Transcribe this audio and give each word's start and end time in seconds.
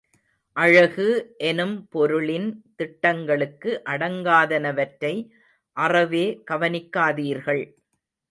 அழகு 0.57 1.07
எனும் 1.49 1.75
பொருளின் 1.89 2.47
திட்டங்களுக்கு 2.75 3.71
அடங்காதனவற்றை 3.85 5.13
அறவே 5.77 6.25
கவனிக்காதீர்கள். 6.51 7.63